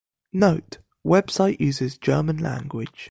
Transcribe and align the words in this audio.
Note- 0.33 0.79
Website 1.05 1.59
uses 1.59 1.97
German 1.99 2.37
language. 2.37 2.91